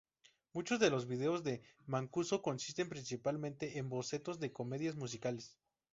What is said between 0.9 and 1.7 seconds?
videos de